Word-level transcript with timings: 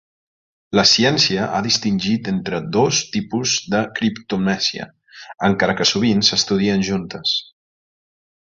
La 0.77 0.83
ciència 0.91 1.49
ha 1.57 1.59
distingit 1.67 2.29
entre 2.31 2.61
dos 2.77 3.01
tipus 3.17 3.53
de 3.75 3.83
criptomnesia, 4.01 4.89
encara 5.51 5.77
que 5.83 5.89
sovint 5.93 6.25
s'estudien 6.31 6.87
juntes. 6.91 7.37